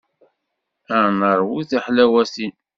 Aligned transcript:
Ad 0.97 1.07
neṛwu 1.19 1.59
tiḥlawatin. 1.69 2.53